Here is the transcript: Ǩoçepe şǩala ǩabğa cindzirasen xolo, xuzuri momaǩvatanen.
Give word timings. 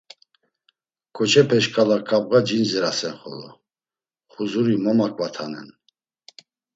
Ǩoçepe 1.15 1.57
şǩala 1.63 1.97
ǩabğa 2.07 2.39
cindzirasen 2.47 3.15
xolo, 3.21 3.49
xuzuri 4.31 4.75
momaǩvatanen. 4.83 5.67